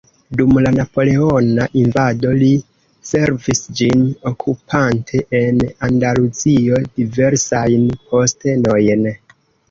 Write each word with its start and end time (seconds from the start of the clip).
Dum 0.37 0.53
la 0.65 0.69
napoleona 0.75 1.65
invado 1.81 2.29
li 2.43 2.47
servis 3.09 3.61
ĝin 3.79 4.01
okupante 4.31 5.21
en 5.41 5.59
Andaluzio 5.89 6.79
diversajn 7.01 7.85
postenojn. 8.15 9.05